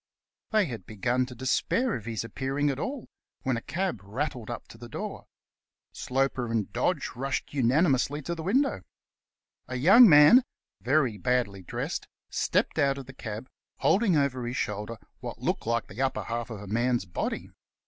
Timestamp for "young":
9.75-10.09